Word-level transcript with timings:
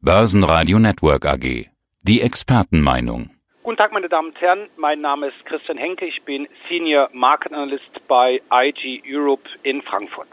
Börsenradio 0.00 0.78
Network 0.78 1.26
AG. 1.26 1.66
Die 2.04 2.20
Expertenmeinung. 2.20 3.30
Guten 3.64 3.76
Tag, 3.76 3.92
meine 3.92 4.08
Damen 4.08 4.28
und 4.28 4.40
Herren. 4.40 4.68
Mein 4.76 5.00
Name 5.00 5.26
ist 5.26 5.44
Christian 5.44 5.76
Henke. 5.76 6.06
Ich 6.06 6.22
bin 6.24 6.46
Senior 6.68 7.10
Market 7.12 7.52
Analyst 7.52 7.90
bei 8.06 8.40
IG 8.48 9.02
Europe 9.04 9.42
in 9.64 9.82
Frankfurt. 9.82 10.28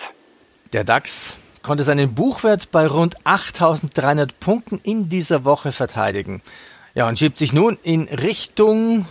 Der 0.71 0.83
DAX 0.83 1.39
konnte 1.63 1.81
seinen 1.81 2.13
Buchwert 2.13 2.69
bei 2.69 2.85
rund 2.85 3.15
8300 3.25 4.39
Punkten 4.39 4.79
in 4.83 5.09
dieser 5.09 5.45
Woche 5.45 5.71
verteidigen. 5.71 6.43
Ja, 6.93 7.09
und 7.09 7.17
schiebt 7.17 7.39
sich 7.39 7.51
nun 7.51 7.79
in 7.81 8.03
Richtung 8.03 9.07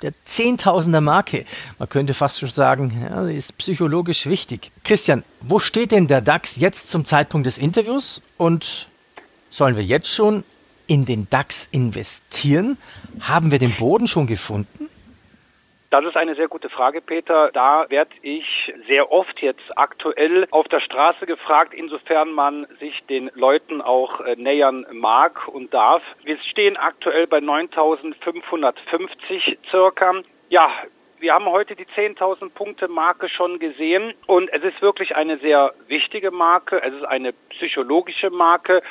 der 0.00 0.12
Zehntausender 0.24 1.02
Marke. 1.02 1.44
Man 1.78 1.90
könnte 1.90 2.14
fast 2.14 2.38
schon 2.38 2.48
sagen, 2.48 3.06
ja, 3.10 3.28
ist 3.28 3.58
psychologisch 3.58 4.24
wichtig. 4.24 4.70
Christian, 4.84 5.22
wo 5.42 5.58
steht 5.58 5.92
denn 5.92 6.06
der 6.06 6.22
DAX 6.22 6.56
jetzt 6.56 6.90
zum 6.90 7.04
Zeitpunkt 7.04 7.46
des 7.46 7.58
Interviews? 7.58 8.22
Und 8.38 8.88
sollen 9.50 9.76
wir 9.76 9.84
jetzt 9.84 10.12
schon 10.12 10.44
in 10.86 11.04
den 11.04 11.28
DAX 11.30 11.68
investieren? 11.72 12.78
Haben 13.20 13.50
wir 13.50 13.58
den 13.58 13.76
Boden 13.76 14.08
schon 14.08 14.26
gefunden? 14.26 14.88
Das 15.90 16.04
ist 16.04 16.18
eine 16.18 16.34
sehr 16.34 16.48
gute 16.48 16.68
Frage, 16.68 17.00
Peter. 17.00 17.50
Da 17.52 17.86
werde 17.88 18.10
ich 18.20 18.44
sehr 18.86 19.10
oft 19.10 19.40
jetzt 19.40 19.62
aktuell 19.76 20.46
auf 20.50 20.68
der 20.68 20.80
Straße 20.80 21.24
gefragt, 21.24 21.72
insofern 21.72 22.32
man 22.32 22.66
sich 22.78 22.92
den 23.08 23.30
Leuten 23.34 23.80
auch 23.80 24.20
äh, 24.20 24.36
nähern 24.36 24.84
mag 24.92 25.48
und 25.48 25.72
darf. 25.72 26.02
Wir 26.24 26.36
stehen 26.50 26.76
aktuell 26.76 27.26
bei 27.26 27.40
9550 27.40 29.58
circa. 29.70 30.12
Ja, 30.50 30.70
wir 31.20 31.34
haben 31.34 31.46
heute 31.46 31.74
die 31.74 31.86
10.000 31.86 32.50
Punkte 32.50 32.88
Marke 32.88 33.28
schon 33.28 33.58
gesehen 33.58 34.14
und 34.26 34.48
es 34.52 34.62
ist 34.62 34.80
wirklich 34.80 35.16
eine 35.16 35.38
sehr 35.38 35.72
wichtige 35.88 36.30
Marke. 36.30 36.80
Es 36.82 36.94
ist 36.94 37.04
eine 37.04 37.32
psychologische 37.50 38.30
Marke 38.30 38.82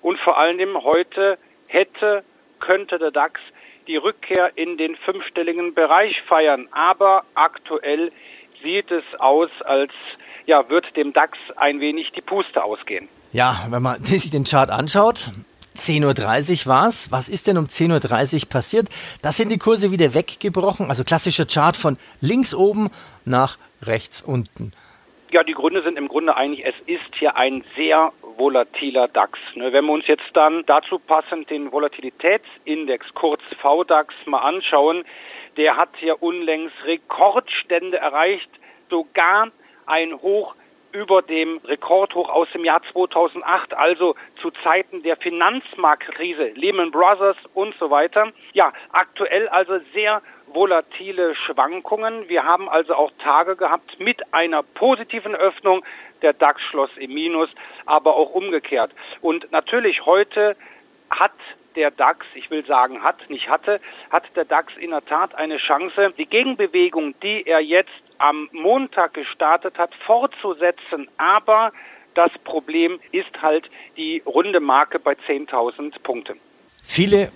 und 0.00 0.18
vor 0.20 0.38
allem 0.38 0.82
heute 0.82 1.38
hätte, 1.66 2.24
könnte 2.60 2.98
der 2.98 3.10
DAX 3.10 3.40
die 3.88 3.96
Rückkehr 3.96 4.56
in 4.56 4.76
den 4.76 4.96
fünfstelligen 4.96 5.74
Bereich 5.74 6.22
feiern. 6.22 6.68
Aber 6.70 7.24
aktuell 7.34 8.12
sieht 8.62 8.90
es 8.90 9.04
aus, 9.18 9.50
als 9.64 9.92
ja, 10.46 10.68
wird 10.68 10.96
dem 10.96 11.12
DAX 11.12 11.38
ein 11.56 11.80
wenig 11.80 12.12
die 12.12 12.20
Puste 12.20 12.62
ausgehen. 12.62 13.08
Ja, 13.32 13.66
wenn 13.70 13.82
man 13.82 14.04
sich 14.04 14.30
den 14.30 14.44
Chart 14.44 14.70
anschaut, 14.70 15.30
10.30 15.76 16.66
Uhr 16.66 16.72
war 16.72 16.88
es. 16.88 17.10
Was 17.10 17.28
ist 17.28 17.46
denn 17.46 17.58
um 17.58 17.66
10.30 17.66 18.34
Uhr 18.34 18.48
passiert? 18.48 18.88
Da 19.22 19.32
sind 19.32 19.50
die 19.50 19.58
Kurse 19.58 19.90
wieder 19.90 20.14
weggebrochen. 20.14 20.88
Also 20.88 21.04
klassischer 21.04 21.46
Chart 21.46 21.76
von 21.76 21.98
links 22.20 22.54
oben 22.54 22.90
nach 23.24 23.58
rechts 23.82 24.22
unten. 24.22 24.72
Ja, 25.30 25.42
die 25.42 25.54
Gründe 25.54 25.82
sind 25.82 25.96
im 25.96 26.08
Grunde 26.08 26.36
eigentlich, 26.36 26.66
es 26.66 26.74
ist 26.86 27.14
hier 27.18 27.36
ein 27.36 27.64
sehr 27.74 28.12
volatiler 28.36 29.08
DAX. 29.08 29.38
Ne? 29.54 29.72
Wenn 29.72 29.86
wir 29.86 29.92
uns 29.92 30.06
jetzt 30.06 30.30
dann 30.34 30.62
dazu 30.66 30.98
passend 30.98 31.48
den 31.48 31.72
Volatilitätsindex, 31.72 33.06
kurz 33.14 33.40
VDAX, 33.60 34.14
mal 34.26 34.40
anschauen, 34.40 35.04
der 35.56 35.76
hat 35.76 35.90
hier 35.98 36.22
unlängst 36.22 36.74
Rekordstände 36.84 37.96
erreicht, 37.96 38.50
sogar 38.90 39.48
ein 39.86 40.12
Hoch 40.20 40.54
über 40.92 41.22
dem 41.22 41.58
Rekordhoch 41.64 42.28
aus 42.28 42.48
dem 42.52 42.64
Jahr 42.64 42.82
2008, 42.92 43.74
also 43.74 44.14
zu 44.40 44.50
Zeiten 44.62 45.02
der 45.02 45.16
Finanzmarktkrise, 45.16 46.52
Lehman 46.54 46.90
Brothers 46.90 47.36
und 47.54 47.74
so 47.78 47.90
weiter. 47.90 48.32
Ja, 48.52 48.72
aktuell 48.92 49.48
also 49.48 49.78
sehr 49.92 50.22
volatile 50.54 51.34
Schwankungen. 51.34 52.28
Wir 52.28 52.44
haben 52.44 52.68
also 52.68 52.94
auch 52.94 53.10
Tage 53.22 53.56
gehabt 53.56 53.98
mit 53.98 54.34
einer 54.34 54.62
positiven 54.62 55.34
Öffnung. 55.34 55.84
Der 56.20 56.32
DAX 56.32 56.60
schloss 56.62 56.90
im 56.96 57.14
Minus, 57.14 57.48
aber 57.86 58.14
auch 58.14 58.30
umgekehrt. 58.30 58.90
Und 59.20 59.50
natürlich 59.50 60.06
heute 60.06 60.56
hat 61.10 61.32
der 61.76 61.90
DAX, 61.90 62.26
ich 62.34 62.50
will 62.50 62.64
sagen 62.66 63.02
hat, 63.02 63.28
nicht 63.28 63.48
hatte, 63.48 63.80
hat 64.10 64.24
der 64.36 64.44
DAX 64.44 64.72
in 64.78 64.90
der 64.90 65.04
Tat 65.04 65.34
eine 65.34 65.58
Chance, 65.58 66.12
die 66.16 66.26
Gegenbewegung, 66.26 67.14
die 67.22 67.44
er 67.46 67.60
jetzt 67.60 67.90
am 68.18 68.48
Montag 68.52 69.14
gestartet 69.14 69.78
hat, 69.78 69.90
fortzusetzen. 70.06 71.08
Aber 71.16 71.72
das 72.14 72.30
Problem 72.44 73.00
ist 73.10 73.40
halt 73.40 73.68
die 73.96 74.22
runde 74.24 74.60
Marke 74.60 74.98
bei 74.98 75.12
10.000 75.12 76.00
Punkten. 76.02 76.38
Viele 76.84 77.32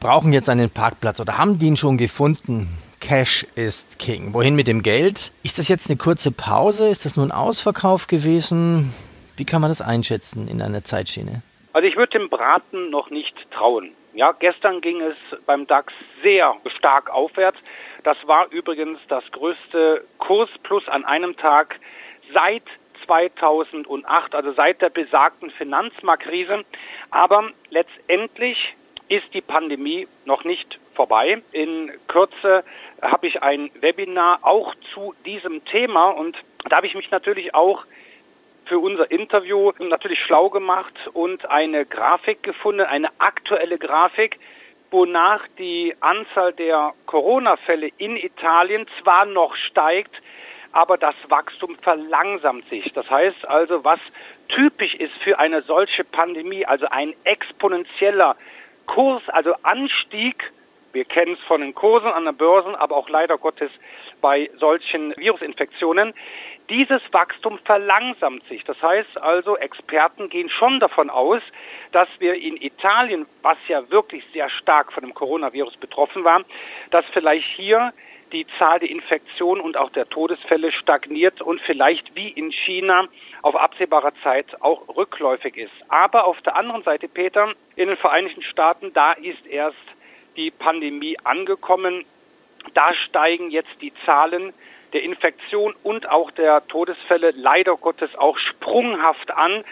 brauchen 0.00 0.32
jetzt 0.32 0.48
einen 0.48 0.70
Parkplatz 0.70 1.20
oder 1.20 1.38
haben 1.38 1.58
den 1.58 1.76
schon 1.76 1.98
gefunden. 1.98 2.68
Cash 3.00 3.46
ist 3.54 3.98
King. 3.98 4.34
Wohin 4.34 4.56
mit 4.56 4.66
dem 4.66 4.82
Geld? 4.82 5.32
Ist 5.42 5.58
das 5.58 5.68
jetzt 5.68 5.88
eine 5.88 5.96
kurze 5.96 6.30
Pause? 6.30 6.88
Ist 6.88 7.04
das 7.04 7.16
nur 7.16 7.26
ein 7.26 7.32
Ausverkauf 7.32 8.06
gewesen? 8.06 8.92
Wie 9.36 9.44
kann 9.44 9.60
man 9.60 9.70
das 9.70 9.80
einschätzen 9.80 10.48
in 10.48 10.60
einer 10.60 10.82
Zeitschiene? 10.84 11.42
Also 11.78 11.86
ich 11.86 11.96
würde 11.96 12.18
dem 12.18 12.28
Braten 12.28 12.90
noch 12.90 13.10
nicht 13.10 13.52
trauen. 13.52 13.94
Ja, 14.12 14.32
gestern 14.32 14.80
ging 14.80 15.00
es 15.00 15.14
beim 15.46 15.64
DAX 15.68 15.94
sehr 16.24 16.56
stark 16.76 17.08
aufwärts. 17.08 17.56
Das 18.02 18.16
war 18.26 18.50
übrigens 18.50 18.98
das 19.06 19.22
größte 19.30 20.04
Kursplus 20.18 20.88
an 20.88 21.04
einem 21.04 21.36
Tag 21.36 21.78
seit 22.34 22.64
2008, 23.06 24.34
also 24.34 24.50
seit 24.54 24.82
der 24.82 24.90
besagten 24.90 25.52
Finanzmarktkrise. 25.52 26.64
Aber 27.12 27.48
letztendlich 27.70 28.74
ist 29.08 29.32
die 29.32 29.40
Pandemie 29.40 30.08
noch 30.24 30.42
nicht 30.42 30.80
vorbei. 30.96 31.40
In 31.52 31.92
Kürze 32.08 32.64
habe 33.00 33.28
ich 33.28 33.40
ein 33.44 33.70
Webinar 33.80 34.40
auch 34.42 34.74
zu 34.94 35.14
diesem 35.24 35.64
Thema 35.64 36.10
und 36.10 36.36
da 36.68 36.78
habe 36.78 36.88
ich 36.88 36.96
mich 36.96 37.12
natürlich 37.12 37.54
auch 37.54 37.84
für 38.68 38.78
unser 38.78 39.10
Interview 39.10 39.72
natürlich 39.78 40.20
schlau 40.20 40.50
gemacht 40.50 40.94
und 41.14 41.50
eine 41.50 41.86
Grafik 41.86 42.42
gefunden, 42.42 42.82
eine 42.82 43.08
aktuelle 43.18 43.78
Grafik, 43.78 44.38
wonach 44.90 45.42
die 45.58 45.94
Anzahl 46.00 46.52
der 46.52 46.92
Corona-Fälle 47.06 47.90
in 47.98 48.16
Italien 48.16 48.86
zwar 49.02 49.24
noch 49.24 49.56
steigt, 49.56 50.14
aber 50.72 50.98
das 50.98 51.14
Wachstum 51.28 51.76
verlangsamt 51.80 52.68
sich. 52.68 52.92
Das 52.92 53.10
heißt 53.10 53.48
also, 53.48 53.84
was 53.84 54.00
typisch 54.48 54.94
ist 54.94 55.14
für 55.22 55.38
eine 55.38 55.62
solche 55.62 56.04
Pandemie, 56.04 56.64
also 56.66 56.86
ein 56.90 57.14
exponentieller 57.24 58.36
Kurs, 58.86 59.22
also 59.28 59.54
Anstieg, 59.62 60.52
wir 60.92 61.04
kennen 61.04 61.34
es 61.34 61.46
von 61.46 61.60
den 61.60 61.74
Kursen 61.74 62.08
an 62.08 62.24
den 62.24 62.36
Börsen, 62.36 62.74
aber 62.74 62.96
auch 62.96 63.08
leider 63.08 63.36
Gottes 63.36 63.70
bei 64.20 64.50
solchen 64.58 65.14
Virusinfektionen, 65.16 66.14
dieses 66.70 67.00
Wachstum 67.12 67.58
verlangsamt 67.64 68.44
sich. 68.48 68.62
Das 68.64 68.80
heißt 68.82 69.18
also, 69.18 69.56
Experten 69.56 70.28
gehen 70.28 70.50
schon 70.50 70.80
davon 70.80 71.10
aus, 71.10 71.42
dass 71.92 72.08
wir 72.18 72.34
in 72.34 72.56
Italien, 72.56 73.26
was 73.42 73.56
ja 73.68 73.90
wirklich 73.90 74.24
sehr 74.32 74.50
stark 74.50 74.92
von 74.92 75.02
dem 75.02 75.14
Coronavirus 75.14 75.76
betroffen 75.78 76.24
war, 76.24 76.42
dass 76.90 77.04
vielleicht 77.12 77.46
hier 77.56 77.92
die 78.32 78.46
Zahl 78.58 78.78
der 78.78 78.90
Infektionen 78.90 79.62
und 79.62 79.76
auch 79.76 79.90
der 79.90 80.08
Todesfälle 80.08 80.70
stagniert 80.72 81.40
und 81.40 81.60
vielleicht 81.62 82.14
wie 82.14 82.28
in 82.28 82.52
China 82.52 83.08
auf 83.42 83.56
absehbare 83.56 84.12
Zeit 84.22 84.46
auch 84.60 84.86
rückläufig 84.96 85.56
ist. 85.56 85.72
Aber 85.88 86.26
auf 86.26 86.40
der 86.42 86.56
anderen 86.56 86.82
Seite, 86.82 87.08
Peter, 87.08 87.54
in 87.76 87.88
den 87.88 87.96
Vereinigten 87.96 88.42
Staaten, 88.42 88.92
da 88.92 89.12
ist 89.12 89.46
erst 89.46 89.76
die 90.36 90.50
Pandemie 90.50 91.16
angekommen. 91.24 92.04
Da 92.74 92.92
steigen 92.94 93.50
jetzt 93.50 93.80
die 93.80 93.92
Zahlen 94.04 94.52
der 94.92 95.02
Infektion 95.02 95.74
und 95.82 96.08
auch 96.08 96.30
der 96.30 96.66
Todesfälle 96.66 97.32
leider 97.36 97.76
Gottes 97.76 98.14
auch 98.16 98.38
sprunghaft 98.38 99.30
an. 99.30 99.64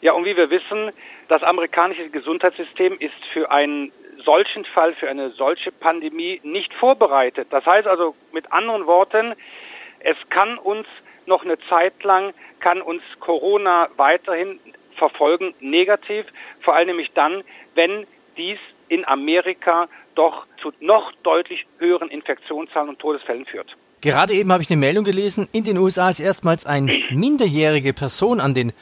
Ja, 0.00 0.12
und 0.12 0.24
wie 0.24 0.36
wir 0.36 0.50
wissen, 0.50 0.92
das 1.28 1.42
amerikanische 1.42 2.10
Gesundheitssystem 2.10 2.96
ist 2.98 3.24
für 3.32 3.50
einen 3.50 3.92
solchen 4.24 4.64
Fall, 4.64 4.94
für 4.94 5.08
eine 5.08 5.30
solche 5.30 5.72
Pandemie 5.72 6.40
nicht 6.42 6.72
vorbereitet. 6.74 7.48
Das 7.50 7.64
heißt 7.66 7.86
also 7.86 8.14
mit 8.32 8.52
anderen 8.52 8.86
Worten, 8.86 9.34
es 10.00 10.16
kann 10.30 10.58
uns 10.58 10.86
noch 11.26 11.44
eine 11.44 11.58
Zeit 11.68 12.02
lang, 12.02 12.34
kann 12.60 12.82
uns 12.82 13.02
Corona 13.20 13.88
weiterhin 13.96 14.58
verfolgen, 14.96 15.54
negativ, 15.60 16.26
vor 16.60 16.74
allem 16.74 16.88
nämlich 16.88 17.12
dann, 17.12 17.44
wenn 17.74 18.06
dies 18.36 18.58
in 18.88 19.06
Amerika 19.06 19.88
doch 20.14 20.46
zu 20.60 20.72
noch 20.80 21.12
deutlich 21.22 21.66
höheren 21.78 22.08
Infektionszahlen 22.08 22.90
und 22.90 22.98
Todesfällen 22.98 23.46
führt. 23.46 23.76
Gerade 24.02 24.34
eben 24.34 24.50
habe 24.50 24.64
ich 24.64 24.68
eine 24.68 24.80
Meldung 24.80 25.04
gelesen, 25.04 25.48
in 25.52 25.62
den 25.62 25.78
USA 25.78 26.10
ist 26.10 26.18
erstmals 26.18 26.66
eine 26.66 26.92
minderjährige 27.12 27.92
Person 27.92 28.40
an 28.40 28.52
den 28.52 28.72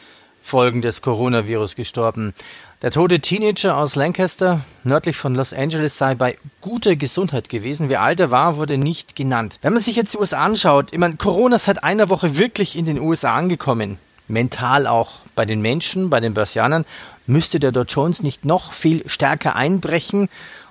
Folgen 0.43 0.81
des 0.81 1.03
Coronavirus 1.03 1.77
gestorben. 1.77 2.33
Der 2.81 2.91
tote 2.91 3.21
Teenager 3.21 3.77
aus 3.77 3.97
Lancaster, 3.97 4.63
nördlich 4.83 5.19
von 5.19 5.35
Los 5.35 5.53
Angeles, 5.53 5.99
sei 5.99 6.15
bei 6.15 6.39
guter 6.63 6.97
Gesundheit 6.97 7.51
gewesen. 7.51 7.91
Wer 7.91 8.01
alt 8.01 8.19
er 8.19 8.31
war, 8.31 8.57
wurde 8.57 8.79
nicht 8.79 9.15
genannt. 9.15 9.59
Wenn 9.61 9.75
man 9.75 9.83
sich 9.83 9.95
jetzt 9.95 10.15
die 10.15 10.19
USA 10.19 10.43
anschaut, 10.43 10.91
ich 10.91 10.99
meine, 10.99 11.17
Corona 11.17 11.57
ist 11.57 11.67
seit 11.67 11.85
einer 11.85 12.09
Woche 12.09 12.39
wirklich 12.39 12.75
in 12.75 12.87
den 12.87 12.99
USA 12.99 13.37
angekommen. 13.37 13.99
Mental 14.27 14.87
auch 14.87 15.19
bei 15.37 15.45
den 15.45 15.61
Menschen, 15.61 16.09
bei 16.09 16.21
den 16.21 16.33
Börsianern. 16.33 16.87
Müsste 17.27 17.61
der 17.61 17.73
Dow 17.73 17.85
Jones 17.87 18.23
nicht 18.23 18.47
noch 18.47 18.73
viel 18.73 19.07
stärker 19.07 19.55
einbrechen? 19.55 20.31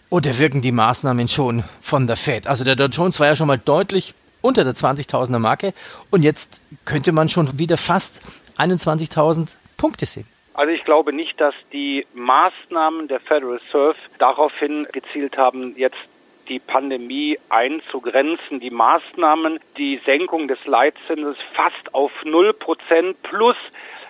Oder 0.09 0.39
wirken 0.39 0.63
die 0.63 0.71
Maßnahmen 0.71 1.27
schon 1.27 1.63
von 1.81 2.07
der 2.07 2.17
Fed? 2.17 2.47
Also 2.47 2.63
der 2.63 2.75
Dow 2.75 2.87
Jones 2.87 3.19
war 3.19 3.27
ja 3.27 3.35
schon 3.35 3.45
mal 3.45 3.59
deutlich 3.59 4.15
unter 4.41 4.63
der 4.63 4.73
20.000er 4.73 5.39
Marke 5.39 5.73
und 6.11 6.23
jetzt 6.23 6.61
könnte 6.85 7.11
man 7.11 7.29
schon 7.29 7.57
wieder 7.59 7.77
fast 7.77 8.21
21.000 8.57 9.55
Punkte 9.77 10.05
sehen. 10.05 10.27
Also 10.53 10.73
ich 10.73 10.83
glaube 10.83 11.13
nicht, 11.13 11.39
dass 11.39 11.55
die 11.71 12.05
Maßnahmen 12.13 13.07
der 13.07 13.19
Federal 13.21 13.57
Reserve 13.57 13.95
daraufhin 14.17 14.87
gezielt 14.91 15.37
haben, 15.37 15.75
jetzt 15.77 15.97
die 16.49 16.59
Pandemie 16.59 17.39
einzugrenzen. 17.47 18.59
Die 18.59 18.71
Maßnahmen, 18.71 19.59
die 19.77 20.01
Senkung 20.05 20.47
des 20.47 20.65
Leitzinses 20.65 21.37
fast 21.53 21.93
auf 21.93 22.11
null 22.25 22.53
Prozent 22.53 23.21
plus 23.23 23.55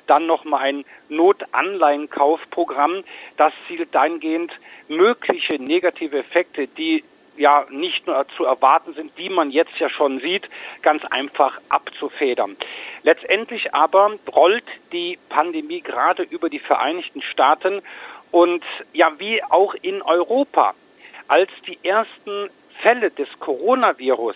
dann 0.07 0.25
nochmal 0.25 0.61
ein 0.61 0.85
Notanleihenkaufprogramm. 1.09 3.03
Das 3.37 3.53
zielt 3.67 3.93
dahingehend 3.93 4.51
mögliche 4.87 5.61
negative 5.61 6.17
Effekte, 6.17 6.67
die 6.67 7.03
ja 7.39 7.65
nicht 7.69 8.05
nur 8.05 8.27
zu 8.35 8.45
erwarten 8.45 8.93
sind, 8.93 9.17
die 9.17 9.29
man 9.29 9.49
jetzt 9.49 9.79
ja 9.79 9.89
schon 9.89 10.19
sieht, 10.19 10.49
ganz 10.81 11.05
einfach 11.05 11.59
abzufedern. 11.69 12.57
Letztendlich 13.03 13.73
aber 13.73 14.11
rollt 14.35 14.65
die 14.91 15.17
Pandemie 15.29 15.81
gerade 15.81 16.23
über 16.23 16.49
die 16.49 16.59
Vereinigten 16.59 17.21
Staaten 17.21 17.81
und 18.31 18.63
ja, 18.93 19.11
wie 19.17 19.43
auch 19.43 19.73
in 19.81 20.01
Europa. 20.01 20.73
Als 21.27 21.49
die 21.65 21.79
ersten 21.83 22.49
Fälle 22.81 23.09
des 23.11 23.27
Coronavirus 23.39 24.35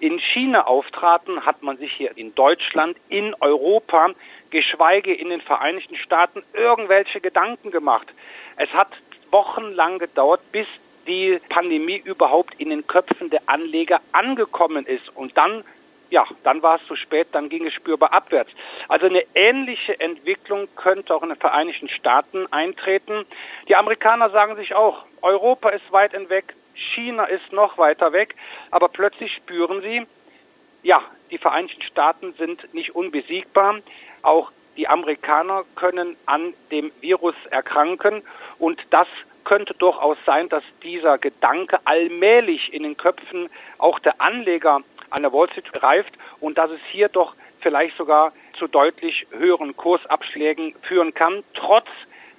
in 0.00 0.18
China 0.18 0.66
auftraten, 0.66 1.44
hat 1.44 1.62
man 1.62 1.76
sich 1.76 1.92
hier 1.92 2.16
in 2.16 2.34
Deutschland, 2.34 2.96
in 3.08 3.34
Europa, 3.40 4.10
geschweige 4.50 5.14
in 5.14 5.28
den 5.28 5.40
Vereinigten 5.40 5.96
Staaten 5.96 6.42
irgendwelche 6.52 7.20
Gedanken 7.20 7.70
gemacht. 7.70 8.08
Es 8.56 8.70
hat 8.72 8.88
wochenlang 9.30 9.98
gedauert, 9.98 10.40
bis 10.50 10.66
die 11.06 11.40
Pandemie 11.48 12.00
überhaupt 12.04 12.54
in 12.58 12.70
den 12.70 12.86
Köpfen 12.86 13.30
der 13.30 13.42
Anleger 13.46 14.00
angekommen 14.12 14.86
ist. 14.86 15.14
Und 15.16 15.36
dann, 15.36 15.64
ja, 16.10 16.24
dann 16.42 16.62
war 16.62 16.76
es 16.76 16.86
zu 16.86 16.96
spät, 16.96 17.28
dann 17.32 17.48
ging 17.48 17.66
es 17.66 17.74
spürbar 17.74 18.12
abwärts. 18.12 18.50
Also 18.88 19.06
eine 19.06 19.24
ähnliche 19.34 19.98
Entwicklung 20.00 20.68
könnte 20.76 21.14
auch 21.14 21.22
in 21.22 21.30
den 21.30 21.38
Vereinigten 21.38 21.88
Staaten 21.88 22.46
eintreten. 22.52 23.24
Die 23.68 23.76
Amerikaner 23.76 24.30
sagen 24.30 24.56
sich 24.56 24.74
auch, 24.74 25.04
Europa 25.22 25.70
ist 25.70 25.90
weit 25.92 26.12
hinweg, 26.12 26.54
China 26.74 27.24
ist 27.24 27.52
noch 27.52 27.78
weiter 27.78 28.12
weg, 28.12 28.34
aber 28.70 28.88
plötzlich 28.88 29.34
spüren 29.34 29.82
sie, 29.82 30.06
ja, 30.82 31.02
die 31.30 31.38
Vereinigten 31.38 31.82
Staaten 31.82 32.32
sind 32.34 32.72
nicht 32.72 32.94
unbesiegbar. 32.94 33.78
Auch 34.22 34.50
die 34.76 34.88
Amerikaner 34.88 35.64
können 35.76 36.16
an 36.26 36.54
dem 36.70 36.90
Virus 37.00 37.34
erkranken 37.50 38.22
und 38.60 38.80
das 38.90 39.08
könnte 39.44 39.74
durchaus 39.74 40.18
sein, 40.24 40.48
dass 40.48 40.62
dieser 40.82 41.18
Gedanke 41.18 41.80
allmählich 41.84 42.72
in 42.72 42.84
den 42.84 42.96
Köpfen 42.96 43.48
auch 43.78 43.98
der 43.98 44.20
Anleger 44.20 44.80
an 45.08 45.22
der 45.22 45.32
Wall 45.32 45.50
Street 45.50 45.72
greift 45.72 46.12
und 46.38 46.56
dass 46.56 46.70
es 46.70 46.80
hier 46.92 47.08
doch 47.08 47.34
vielleicht 47.60 47.96
sogar 47.96 48.32
zu 48.58 48.68
deutlich 48.68 49.26
höheren 49.30 49.76
Kursabschlägen 49.76 50.74
führen 50.82 51.14
kann, 51.14 51.42
trotz 51.54 51.88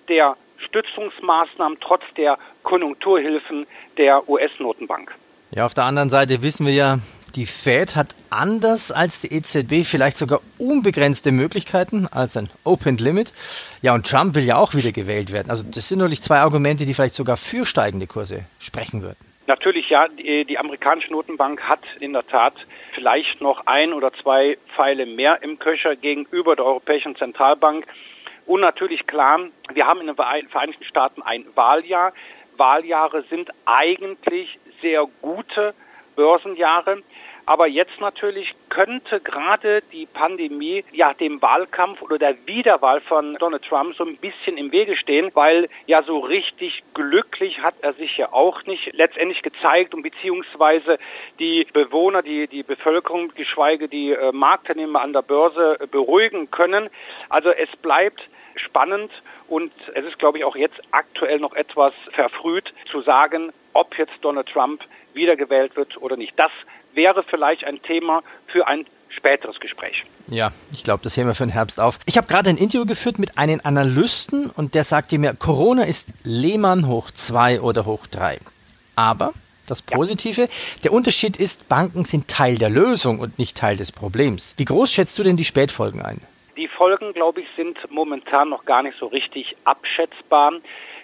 der 0.07 0.37
Stützungsmaßnahmen, 0.57 1.79
trotz 1.81 2.03
der 2.15 2.37
Konjunkturhilfen 2.63 3.65
der 3.97 4.29
US-Notenbank. 4.29 5.15
Ja, 5.51 5.65
auf 5.65 5.73
der 5.73 5.85
anderen 5.85 6.09
Seite 6.09 6.41
wissen 6.43 6.65
wir 6.65 6.73
ja, 6.73 6.99
die 7.35 7.45
Fed 7.45 7.95
hat 7.95 8.15
anders 8.29 8.91
als 8.91 9.21
die 9.21 9.33
EZB 9.33 9.85
vielleicht 9.85 10.17
sogar 10.17 10.41
unbegrenzte 10.57 11.31
Möglichkeiten 11.31 12.07
als 12.11 12.37
ein 12.37 12.49
Open 12.63 12.97
Limit. 12.97 13.33
Ja, 13.81 13.93
und 13.93 14.09
Trump 14.09 14.35
will 14.35 14.43
ja 14.43 14.57
auch 14.57 14.73
wieder 14.73 14.91
gewählt 14.91 15.31
werden. 15.31 15.49
Also 15.49 15.63
das 15.63 15.87
sind 15.87 15.99
natürlich 15.99 16.21
zwei 16.21 16.37
Argumente, 16.37 16.85
die 16.85 16.93
vielleicht 16.93 17.15
sogar 17.15 17.37
für 17.37 17.65
steigende 17.65 18.07
Kurse 18.07 18.45
sprechen 18.59 19.01
würden. 19.01 19.17
Natürlich 19.47 19.89
ja, 19.89 20.07
die, 20.07 20.45
die 20.45 20.57
amerikanische 20.57 21.11
Notenbank 21.11 21.63
hat 21.63 21.81
in 21.99 22.13
der 22.13 22.25
Tat 22.25 22.53
vielleicht 22.93 23.41
noch 23.41 23.65
ein 23.65 23.93
oder 23.93 24.13
zwei 24.13 24.57
Pfeile 24.75 25.05
mehr 25.05 25.41
im 25.41 25.59
Köcher 25.59 25.95
gegenüber 25.95 26.55
der 26.55 26.65
Europäischen 26.65 27.15
Zentralbank. 27.15 27.85
Und 28.45 28.61
natürlich 28.61 29.07
klar, 29.07 29.39
wir 29.73 29.85
haben 29.85 30.01
in 30.01 30.07
den 30.07 30.15
Vereinigten 30.15 30.83
Staaten 30.83 31.21
ein 31.21 31.45
Wahljahr. 31.55 32.13
Wahljahre 32.57 33.23
sind 33.29 33.49
eigentlich 33.65 34.59
sehr 34.81 35.05
gute 35.21 35.73
Börsenjahre. 36.15 37.01
Aber 37.45 37.67
jetzt 37.67 37.99
natürlich 37.99 38.53
könnte 38.69 39.19
gerade 39.19 39.81
die 39.91 40.05
Pandemie 40.05 40.85
ja 40.91 41.13
dem 41.13 41.41
Wahlkampf 41.41 42.01
oder 42.01 42.19
der 42.19 42.35
Wiederwahl 42.45 43.01
von 43.01 43.35
Donald 43.35 43.63
Trump 43.63 43.95
so 43.95 44.05
ein 44.05 44.17
bisschen 44.17 44.57
im 44.57 44.71
Wege 44.71 44.95
stehen, 44.95 45.31
weil 45.33 45.67
ja 45.87 46.03
so 46.03 46.19
richtig 46.19 46.83
glücklich 46.93 47.61
hat 47.61 47.75
er 47.81 47.93
sich 47.93 48.15
ja 48.17 48.31
auch 48.31 48.63
nicht 48.65 48.93
letztendlich 48.93 49.41
gezeigt 49.41 49.93
und 49.93 50.03
beziehungsweise 50.03 50.99
die 51.39 51.67
Bewohner, 51.73 52.21
die, 52.21 52.47
die 52.47 52.63
Bevölkerung, 52.63 53.33
geschweige 53.35 53.87
die 53.87 54.11
äh, 54.11 54.31
Marktteilnehmer 54.31 55.01
an 55.01 55.13
der 55.13 55.23
Börse 55.23 55.77
äh, 55.79 55.87
beruhigen 55.87 56.51
können. 56.51 56.89
Also 57.29 57.49
es 57.49 57.69
bleibt 57.81 58.21
spannend 58.55 59.11
und 59.47 59.71
es 59.95 60.05
ist, 60.05 60.19
glaube 60.19 60.37
ich, 60.37 60.45
auch 60.45 60.55
jetzt 60.55 60.79
aktuell 60.91 61.39
noch 61.39 61.53
etwas 61.53 61.93
verfrüht 62.11 62.73
zu 62.89 63.01
sagen, 63.01 63.51
ob 63.73 63.97
jetzt 63.97 64.13
Donald 64.21 64.47
Trump 64.47 64.83
wiedergewählt 65.13 65.75
wird 65.75 66.01
oder 66.01 66.17
nicht. 66.17 66.33
Das 66.37 66.51
wäre 66.93 67.23
vielleicht 67.23 67.63
ein 67.63 67.81
Thema 67.81 68.23
für 68.47 68.67
ein 68.67 68.85
späteres 69.09 69.59
Gespräch. 69.59 70.03
Ja, 70.27 70.51
ich 70.71 70.83
glaube, 70.83 71.03
das 71.03 71.17
heben 71.17 71.27
wir 71.27 71.35
für 71.35 71.45
den 71.45 71.51
Herbst 71.51 71.79
auf. 71.79 71.99
Ich 72.05 72.17
habe 72.17 72.27
gerade 72.27 72.49
ein 72.49 72.57
Interview 72.57 72.85
geführt 72.85 73.19
mit 73.19 73.37
einem 73.37 73.59
Analysten 73.63 74.49
und 74.49 74.75
der 74.75 74.83
sagte 74.83 75.17
mir, 75.19 75.33
Corona 75.33 75.83
ist 75.83 76.13
Lehmann 76.23 76.87
hoch 76.87 77.11
2 77.11 77.61
oder 77.61 77.85
hoch 77.85 78.07
3. 78.07 78.39
Aber 78.95 79.33
das 79.67 79.81
Positive, 79.81 80.41
ja. 80.41 80.47
der 80.83 80.93
Unterschied 80.93 81.37
ist, 81.37 81.69
Banken 81.69 82.05
sind 82.05 82.27
Teil 82.27 82.57
der 82.57 82.69
Lösung 82.69 83.19
und 83.19 83.39
nicht 83.39 83.57
Teil 83.57 83.77
des 83.77 83.91
Problems. 83.91 84.53
Wie 84.57 84.65
groß 84.65 84.91
schätzt 84.91 85.17
du 85.19 85.23
denn 85.23 85.37
die 85.37 85.45
Spätfolgen 85.45 86.01
ein? 86.01 86.19
Die 86.57 86.67
Folgen, 86.67 87.13
glaube 87.13 87.41
ich, 87.41 87.47
sind 87.55 87.77
momentan 87.89 88.49
noch 88.49 88.65
gar 88.65 88.83
nicht 88.83 88.97
so 88.99 89.07
richtig 89.07 89.55
abschätzbar, 89.63 90.53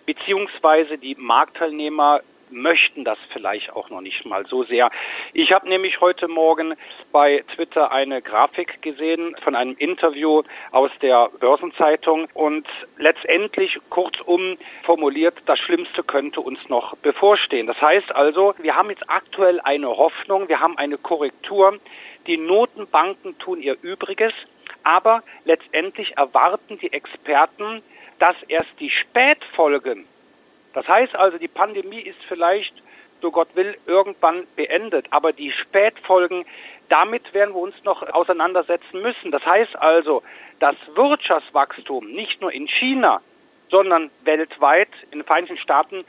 beziehungsweise 0.05 0.97
die 0.97 1.15
Marktteilnehmer 1.15 2.21
möchten 2.61 3.03
das 3.03 3.17
vielleicht 3.31 3.71
auch 3.73 3.89
noch 3.89 4.01
nicht 4.01 4.25
mal 4.25 4.45
so 4.45 4.63
sehr. 4.63 4.89
Ich 5.33 5.51
habe 5.51 5.69
nämlich 5.69 6.01
heute 6.01 6.27
Morgen 6.27 6.75
bei 7.11 7.43
Twitter 7.55 7.91
eine 7.91 8.21
Grafik 8.21 8.81
gesehen 8.81 9.35
von 9.43 9.55
einem 9.55 9.75
Interview 9.77 10.43
aus 10.71 10.91
der 11.01 11.29
Börsenzeitung 11.39 12.27
und 12.33 12.67
letztendlich 12.97 13.79
kurzum 13.89 14.57
formuliert, 14.83 15.35
das 15.45 15.59
Schlimmste 15.59 16.03
könnte 16.03 16.41
uns 16.41 16.59
noch 16.69 16.95
bevorstehen. 16.97 17.67
Das 17.67 17.81
heißt 17.81 18.13
also, 18.15 18.53
wir 18.57 18.75
haben 18.75 18.89
jetzt 18.89 19.09
aktuell 19.09 19.59
eine 19.61 19.89
Hoffnung, 19.89 20.49
wir 20.49 20.59
haben 20.59 20.77
eine 20.77 20.97
Korrektur. 20.97 21.79
Die 22.27 22.37
Notenbanken 22.37 23.37
tun 23.39 23.61
ihr 23.61 23.77
Übriges, 23.81 24.33
aber 24.83 25.23
letztendlich 25.45 26.17
erwarten 26.17 26.77
die 26.79 26.91
Experten, 26.91 27.81
dass 28.19 28.35
erst 28.47 28.79
die 28.79 28.89
Spätfolgen 28.89 30.05
das 30.77 30.87
heißt 30.87 31.15
also, 31.15 31.39
die 31.39 31.47
Pandemie 31.47 32.01
ist 32.01 32.23
vielleicht, 32.27 32.71
so 33.19 33.31
Gott 33.31 33.47
will, 33.55 33.75
irgendwann 33.87 34.45
beendet, 34.55 35.07
aber 35.09 35.33
die 35.33 35.51
Spätfolgen, 35.51 36.45
damit 36.87 37.33
werden 37.33 37.55
wir 37.55 37.61
uns 37.61 37.83
noch 37.83 38.03
auseinandersetzen 38.13 39.01
müssen. 39.01 39.31
Das 39.31 39.43
heißt 39.43 39.75
also, 39.75 40.21
das 40.59 40.75
Wirtschaftswachstum 40.93 42.11
nicht 42.11 42.41
nur 42.41 42.51
in 42.51 42.67
China, 42.67 43.21
sondern 43.71 44.11
weltweit 44.23 44.89
in 45.09 45.17
den 45.17 45.25
Vereinigten 45.25 45.57
Staaten, 45.57 46.05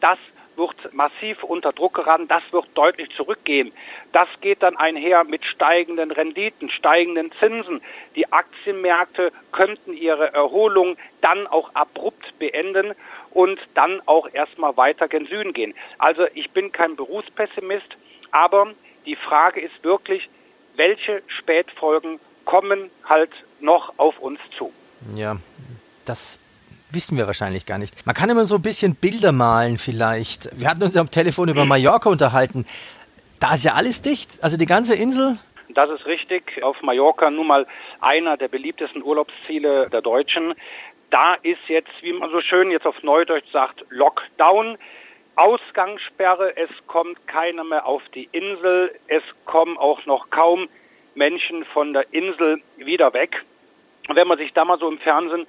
das 0.00 0.18
wird 0.54 0.94
massiv 0.94 1.42
unter 1.42 1.72
Druck 1.72 1.94
geraten, 1.94 2.28
das 2.28 2.44
wird 2.52 2.66
deutlich 2.74 3.10
zurückgehen. 3.16 3.72
Das 4.12 4.28
geht 4.40 4.62
dann 4.62 4.76
einher 4.76 5.24
mit 5.24 5.44
steigenden 5.44 6.12
Renditen, 6.12 6.70
steigenden 6.70 7.32
Zinsen. 7.40 7.82
Die 8.14 8.32
Aktienmärkte 8.32 9.32
könnten 9.50 9.94
ihre 9.94 10.32
Erholung 10.32 10.96
dann 11.22 11.48
auch 11.48 11.74
abrupt 11.74 12.38
beenden 12.38 12.94
und 13.34 13.58
dann 13.74 14.00
auch 14.06 14.28
erstmal 14.32 14.76
weiter 14.76 15.08
gen 15.08 15.26
Süden 15.26 15.52
gehen. 15.52 15.74
Also 15.98 16.26
ich 16.34 16.50
bin 16.50 16.72
kein 16.72 16.96
Berufspessimist, 16.96 17.96
aber 18.30 18.72
die 19.06 19.16
Frage 19.16 19.60
ist 19.60 19.82
wirklich, 19.82 20.28
welche 20.76 21.22
Spätfolgen 21.26 22.18
kommen 22.44 22.90
halt 23.04 23.30
noch 23.60 23.92
auf 23.98 24.18
uns 24.18 24.40
zu? 24.56 24.72
Ja, 25.14 25.36
das 26.06 26.40
wissen 26.90 27.16
wir 27.16 27.26
wahrscheinlich 27.26 27.66
gar 27.66 27.78
nicht. 27.78 28.06
Man 28.06 28.14
kann 28.14 28.28
immer 28.30 28.44
so 28.44 28.56
ein 28.56 28.62
bisschen 28.62 28.94
Bilder 28.94 29.32
malen 29.32 29.78
vielleicht. 29.78 30.48
Wir 30.58 30.68
hatten 30.68 30.82
uns 30.82 30.96
am 30.96 31.10
Telefon 31.10 31.48
über 31.48 31.64
Mallorca 31.64 32.10
unterhalten. 32.10 32.66
Da 33.40 33.54
ist 33.54 33.64
ja 33.64 33.74
alles 33.74 34.02
dicht, 34.02 34.42
also 34.42 34.56
die 34.56 34.66
ganze 34.66 34.94
Insel. 34.94 35.38
Das 35.74 35.88
ist 35.88 36.04
richtig. 36.06 36.62
Auf 36.62 36.82
Mallorca 36.82 37.30
nun 37.30 37.46
mal 37.46 37.66
einer 38.00 38.36
der 38.36 38.48
beliebtesten 38.48 39.02
Urlaubsziele 39.02 39.88
der 39.90 40.02
Deutschen 40.02 40.54
da 41.12 41.34
ist 41.42 41.68
jetzt, 41.68 41.90
wie 42.00 42.12
man 42.12 42.30
so 42.30 42.40
schön 42.40 42.70
jetzt 42.70 42.86
auf 42.86 43.02
Neudeutsch 43.02 43.50
sagt, 43.52 43.84
Lockdown. 43.90 44.78
Ausgangssperre, 45.34 46.54
es 46.56 46.68
kommt 46.86 47.26
keiner 47.26 47.64
mehr 47.64 47.86
auf 47.86 48.02
die 48.14 48.28
Insel, 48.32 48.94
es 49.08 49.22
kommen 49.46 49.78
auch 49.78 50.04
noch 50.04 50.28
kaum 50.28 50.68
Menschen 51.14 51.64
von 51.64 51.94
der 51.94 52.12
Insel 52.12 52.60
wieder 52.76 53.14
weg. 53.14 53.42
wenn 54.08 54.28
man 54.28 54.36
sich 54.36 54.52
da 54.52 54.64
mal 54.64 54.78
so 54.78 54.90
im 54.90 54.98
Fernsehen 54.98 55.46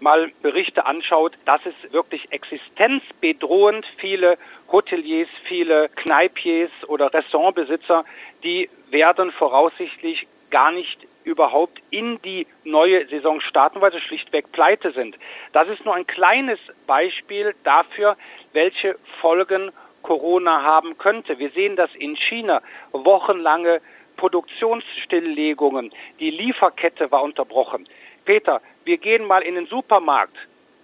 mal 0.00 0.32
Berichte 0.42 0.84
anschaut, 0.84 1.32
dass 1.46 1.60
es 1.64 1.92
wirklich 1.92 2.30
existenzbedrohend 2.32 3.86
viele 3.98 4.36
Hoteliers, 4.70 5.28
viele 5.44 5.88
Kneipiers 5.90 6.70
oder 6.88 7.14
Restaurantbesitzer, 7.14 8.04
die 8.42 8.68
werden 8.90 9.30
voraussichtlich 9.32 10.26
gar 10.50 10.72
nicht 10.72 11.06
überhaupt 11.24 11.80
in 11.90 12.20
die 12.22 12.46
neue 12.64 13.06
Saison 13.06 13.40
starten, 13.40 13.80
weil 13.80 13.92
sie 13.92 14.00
schlichtweg 14.00 14.52
pleite 14.52 14.92
sind. 14.92 15.16
Das 15.52 15.68
ist 15.68 15.84
nur 15.84 15.94
ein 15.94 16.06
kleines 16.06 16.58
Beispiel 16.86 17.54
dafür, 17.64 18.16
welche 18.52 18.96
Folgen 19.20 19.72
Corona 20.02 20.62
haben 20.62 20.98
könnte. 20.98 21.38
Wir 21.38 21.50
sehen 21.50 21.76
das 21.76 21.94
in 21.94 22.16
China 22.16 22.60
wochenlange 22.92 23.80
Produktionsstilllegungen. 24.16 25.92
Die 26.20 26.30
Lieferkette 26.30 27.10
war 27.10 27.22
unterbrochen. 27.22 27.88
Peter, 28.24 28.60
wir 28.84 28.98
gehen 28.98 29.26
mal 29.26 29.42
in 29.42 29.54
den 29.54 29.66
Supermarkt. 29.66 30.36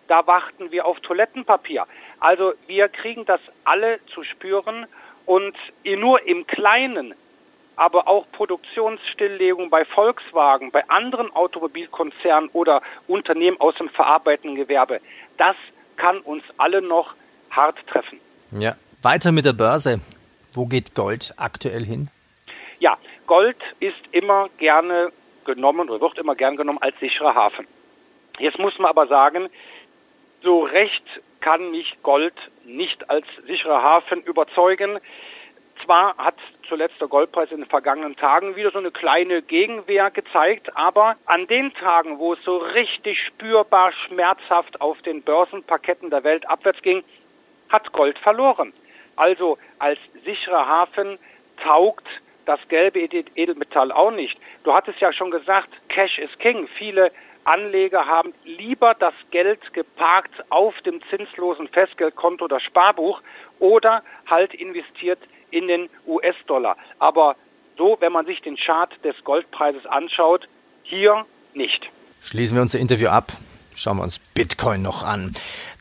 Da 0.08 0.26
warten 0.26 0.72
wir 0.72 0.86
auf 0.86 1.00
Toilettenpapier. 1.00 1.86
Also 2.20 2.54
wir 2.66 2.88
kriegen 2.88 3.26
das 3.26 3.40
alle 3.64 4.00
zu 4.06 4.24
spüren 4.24 4.86
und 5.26 5.54
nur 5.84 6.26
im 6.26 6.46
Kleinen 6.46 7.14
aber 7.78 8.08
auch 8.08 8.26
Produktionsstilllegung 8.32 9.70
bei 9.70 9.84
Volkswagen, 9.84 10.72
bei 10.72 10.88
anderen 10.88 11.30
Automobilkonzernen 11.30 12.50
oder 12.52 12.82
Unternehmen 13.06 13.60
aus 13.60 13.76
dem 13.76 13.88
verarbeitenden 13.88 14.56
Gewerbe. 14.56 15.00
Das 15.36 15.54
kann 15.96 16.18
uns 16.18 16.42
alle 16.56 16.82
noch 16.82 17.14
hart 17.50 17.78
treffen. 17.86 18.20
Ja, 18.50 18.76
weiter 19.02 19.30
mit 19.30 19.44
der 19.44 19.52
Börse. 19.52 20.00
Wo 20.52 20.66
geht 20.66 20.94
Gold 20.94 21.34
aktuell 21.36 21.84
hin? 21.84 22.08
Ja, 22.80 22.96
Gold 23.26 23.58
ist 23.78 23.96
immer 24.10 24.48
gerne 24.58 25.12
genommen 25.44 25.88
oder 25.88 26.00
wird 26.00 26.18
immer 26.18 26.34
gern 26.34 26.56
genommen 26.56 26.82
als 26.82 26.98
sicherer 26.98 27.34
Hafen. 27.34 27.66
Jetzt 28.38 28.58
muss 28.58 28.76
man 28.78 28.90
aber 28.90 29.06
sagen, 29.06 29.48
so 30.42 30.62
recht 30.64 31.04
kann 31.40 31.70
mich 31.70 31.96
Gold 32.02 32.34
nicht 32.64 33.08
als 33.08 33.26
sicherer 33.46 33.82
Hafen 33.82 34.22
überzeugen. 34.22 34.98
Zwar 35.84 36.16
hat 36.16 36.36
zuletzt 36.68 37.00
der 37.00 37.08
Goldpreis 37.08 37.50
in 37.50 37.58
den 37.58 37.68
vergangenen 37.68 38.16
Tagen 38.16 38.56
wieder 38.56 38.70
so 38.70 38.78
eine 38.78 38.90
kleine 38.90 39.42
Gegenwehr 39.42 40.10
gezeigt, 40.10 40.76
aber 40.76 41.16
an 41.26 41.46
den 41.46 41.72
Tagen, 41.74 42.18
wo 42.18 42.34
es 42.34 42.42
so 42.44 42.58
richtig 42.58 43.18
spürbar 43.26 43.92
schmerzhaft 43.92 44.80
auf 44.80 45.00
den 45.02 45.22
Börsenparketten 45.22 46.10
der 46.10 46.24
Welt 46.24 46.48
abwärts 46.48 46.82
ging, 46.82 47.02
hat 47.68 47.92
Gold 47.92 48.18
verloren. 48.18 48.72
Also 49.16 49.58
als 49.78 49.98
sicherer 50.24 50.66
Hafen 50.66 51.18
taugt 51.62 52.06
das 52.46 52.60
gelbe 52.68 53.00
Edelmetall 53.00 53.92
auch 53.92 54.10
nicht. 54.10 54.38
Du 54.64 54.72
hattest 54.72 55.00
ja 55.00 55.12
schon 55.12 55.30
gesagt, 55.30 55.68
Cash 55.88 56.18
is 56.18 56.30
King. 56.38 56.66
Viele 56.78 57.10
Anleger 57.44 58.06
haben 58.06 58.32
lieber 58.44 58.94
das 58.94 59.14
Geld 59.30 59.72
geparkt 59.74 60.32
auf 60.50 60.74
dem 60.82 61.00
zinslosen 61.10 61.68
Festgeldkonto 61.68 62.44
oder 62.44 62.60
Sparbuch 62.60 63.20
oder 63.58 64.02
halt 64.26 64.54
investiert 64.54 65.18
in 65.50 65.68
den 65.68 65.88
US-Dollar. 66.06 66.76
Aber 66.98 67.36
so, 67.76 67.96
wenn 68.00 68.12
man 68.12 68.26
sich 68.26 68.40
den 68.40 68.56
Chart 68.56 68.90
des 69.04 69.14
Goldpreises 69.24 69.86
anschaut, 69.86 70.48
hier 70.82 71.24
nicht. 71.54 71.88
Schließen 72.22 72.56
wir 72.56 72.62
unser 72.62 72.78
Interview 72.78 73.08
ab. 73.08 73.32
Schauen 73.74 73.98
wir 73.98 74.02
uns 74.02 74.18
Bitcoin 74.18 74.82
noch 74.82 75.04
an. 75.04 75.34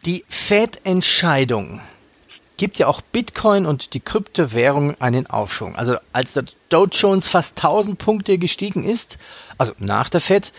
Die 0.05 0.23
Fed-Entscheidung 0.29 1.81
gibt 2.57 2.79
ja 2.79 2.87
auch 2.87 3.01
Bitcoin 3.01 3.65
und 3.65 3.93
die 3.93 3.99
Kryptowährung 3.99 4.99
einen 4.99 5.27
Aufschwung. 5.27 5.75
Also 5.75 5.97
als 6.13 6.33
der 6.33 6.45
Dow 6.69 6.85
Jones 6.85 7.27
fast 7.27 7.57
1000 7.57 7.97
Punkte 7.97 8.37
gestiegen 8.37 8.83
ist, 8.83 9.17
also 9.57 9.73
nach 9.79 10.09
der 10.09 10.21
Fed, 10.21 10.53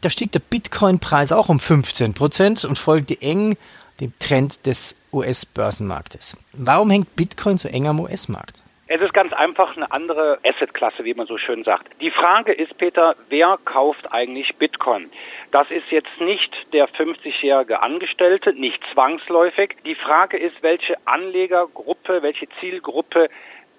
da 0.00 0.10
stieg 0.10 0.32
der 0.32 0.40
Bitcoin-Preis 0.40 1.32
auch 1.32 1.48
um 1.48 1.60
15 1.60 2.14
Prozent 2.14 2.64
und 2.64 2.78
folgte 2.78 3.20
eng 3.20 3.56
dem 4.00 4.12
Trend 4.18 4.66
des 4.66 4.96
US-Börsenmarktes. 5.12 6.36
Warum 6.52 6.90
hängt 6.90 7.16
Bitcoin 7.16 7.56
so 7.58 7.68
eng 7.68 7.86
am 7.86 8.00
US-Markt? 8.00 8.62
Es 8.90 9.02
ist 9.02 9.12
ganz 9.12 9.34
einfach 9.34 9.76
eine 9.76 9.90
andere 9.92 10.38
Assetklasse, 10.42 11.04
wie 11.04 11.12
man 11.12 11.26
so 11.26 11.36
schön 11.36 11.62
sagt. 11.62 11.88
Die 12.00 12.10
Frage 12.10 12.52
ist, 12.52 12.78
Peter, 12.78 13.16
wer 13.28 13.58
kauft 13.66 14.10
eigentlich 14.10 14.56
Bitcoin? 14.56 15.10
Das 15.50 15.70
ist 15.70 15.90
jetzt 15.90 16.18
nicht 16.20 16.50
der 16.72 16.88
50-jährige 16.88 17.82
Angestellte, 17.82 18.54
nicht 18.54 18.82
zwangsläufig. 18.94 19.76
Die 19.84 19.94
Frage 19.94 20.38
ist, 20.38 20.62
welche 20.62 20.94
Anlegergruppe, 21.04 22.22
welche 22.22 22.48
Zielgruppe 22.60 23.28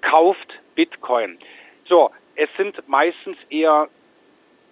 kauft 0.01 0.53
Bitcoin? 0.75 1.39
So, 1.85 2.11
es 2.35 2.49
sind 2.55 2.88
meistens 2.88 3.38
eher 3.49 3.89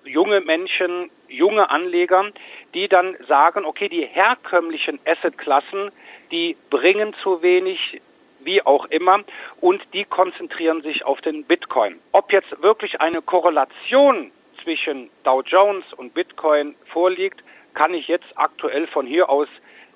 junge 0.08 0.42
Menschen, 0.42 1.10
junge 1.28 1.70
Anleger, 1.70 2.26
die 2.74 2.88
dann 2.88 3.16
sagen, 3.28 3.66
okay, 3.66 3.90
die 3.90 4.06
herkömmlichen 4.06 5.00
Assetklassen, 5.06 5.92
die 6.32 6.56
bringen 6.70 7.14
zu 7.22 7.42
wenig, 7.42 8.02
wie 8.40 8.62
auch 8.66 8.86
immer, 8.86 9.24
und 9.62 9.82
die 9.94 10.06
konzentrieren 10.06 10.82
sich 10.82 11.06
auf 11.06 11.22
den 11.22 11.44
Bitcoin. 11.44 12.00
Ob 12.12 12.32
jetzt 12.32 12.62
wirklich 12.62 13.02
eine 13.02 13.22
Korrelation 13.22 14.32
zwischen 14.64 15.10
Dow 15.24 15.42
Jones 15.42 15.86
und 15.94 16.14
Bitcoin 16.14 16.76
vorliegt, 16.88 17.44
kann 17.74 17.94
ich 17.94 18.08
jetzt 18.08 18.28
aktuell 18.36 18.88
von 18.88 19.06
hier 19.06 19.30
aus 19.30 19.48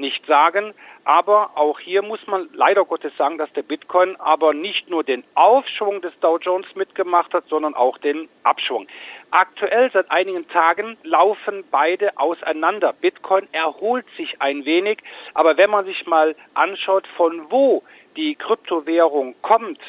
nicht 0.01 0.25
sagen. 0.25 0.73
Aber 1.05 1.51
auch 1.55 1.79
hier 1.79 2.01
muss 2.01 2.19
man 2.27 2.49
leider 2.53 2.83
Gottes 2.85 3.15
sagen, 3.17 3.37
dass 3.37 3.51
der 3.53 3.63
Bitcoin 3.63 4.15
aber 4.17 4.53
nicht 4.53 4.89
nur 4.89 5.03
den 5.03 5.23
Aufschwung 5.33 6.01
des 6.01 6.13
Dow 6.19 6.37
Jones 6.37 6.67
mitgemacht 6.75 7.33
hat, 7.33 7.45
sondern 7.47 7.73
auch 7.73 7.97
den 7.97 8.27
Abschwung. 8.43 8.87
Aktuell 9.31 9.89
seit 9.93 10.11
einigen 10.11 10.47
Tagen 10.49 10.97
laufen 11.03 11.63
beide 11.71 12.17
auseinander. 12.17 12.93
Bitcoin 12.93 13.47
erholt 13.53 14.05
sich 14.17 14.41
ein 14.41 14.65
wenig, 14.65 14.99
aber 15.33 15.55
wenn 15.57 15.69
man 15.69 15.85
sich 15.85 16.05
mal 16.05 16.35
anschaut, 16.53 17.07
von 17.15 17.49
wo 17.49 17.83
die 18.17 18.35
Kryptowährung 18.35 19.35
kommt, 19.41 19.79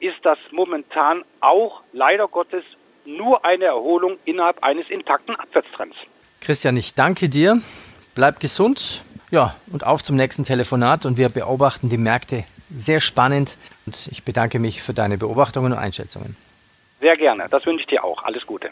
ist 0.00 0.18
das 0.22 0.38
momentan 0.50 1.24
auch 1.40 1.82
leider 1.92 2.26
Gottes 2.26 2.64
nur 3.04 3.44
eine 3.44 3.66
Erholung 3.66 4.18
innerhalb 4.24 4.62
eines 4.62 4.88
intakten 4.90 5.36
Abwärtstrends. 5.36 5.96
Christian, 6.40 6.76
ich 6.76 6.94
danke 6.94 7.28
dir. 7.28 7.60
Bleib 8.14 8.40
gesund. 8.40 9.04
Ja, 9.36 9.54
und 9.70 9.84
auf 9.84 10.02
zum 10.02 10.16
nächsten 10.16 10.44
Telefonat 10.44 11.04
und 11.04 11.18
wir 11.18 11.28
beobachten 11.28 11.90
die 11.90 11.98
Märkte 11.98 12.44
sehr 12.70 13.02
spannend 13.02 13.58
und 13.84 14.08
ich 14.10 14.22
bedanke 14.22 14.58
mich 14.58 14.80
für 14.80 14.94
deine 14.94 15.18
Beobachtungen 15.18 15.72
und 15.74 15.78
Einschätzungen. 15.78 16.38
Sehr 17.00 17.18
gerne, 17.18 17.46
das 17.50 17.66
wünsche 17.66 17.82
ich 17.82 17.86
dir 17.86 18.02
auch. 18.02 18.22
Alles 18.22 18.46
Gute. 18.46 18.70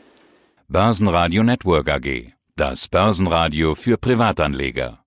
Börsenradio 0.69 1.43
Network 1.43 1.91
AG. 1.91 2.33
Das 2.57 2.89
Börsenradio 2.89 3.75
für 3.75 3.99
Privatanleger. 3.99 5.01